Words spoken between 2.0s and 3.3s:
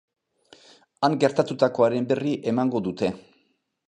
berri emango dute.